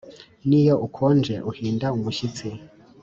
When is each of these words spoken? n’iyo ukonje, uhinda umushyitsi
n’iyo 0.47 0.75
ukonje, 0.87 1.35
uhinda 1.49 1.87
umushyitsi 1.97 2.47